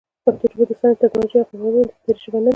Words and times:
پښتو 0.23 0.45
ژبه 0.51 0.63
د 0.67 0.71
ساینس، 0.79 0.97
ټکنالوژۍ، 1.01 1.37
او 1.39 1.47
هنرونو 1.49 1.81
د 1.87 1.91
تدریس 2.01 2.19
ژبه 2.25 2.39
نه 2.45 2.49
ده. 2.49 2.49